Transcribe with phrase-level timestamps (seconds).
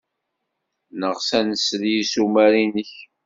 [0.99, 2.91] Neɣs ad nsel i yissumar-nnek.